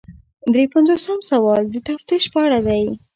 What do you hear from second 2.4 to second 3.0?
اړه دی.